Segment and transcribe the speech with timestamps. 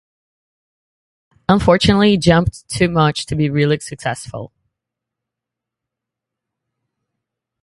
[1.47, 4.51] Unfortunately it jumped too much to be really successful.